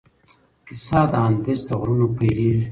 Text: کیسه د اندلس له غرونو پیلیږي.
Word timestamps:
کیسه 0.65 0.99
د 1.11 1.13
اندلس 1.25 1.61
له 1.67 1.73
غرونو 1.79 2.05
پیلیږي. 2.17 2.65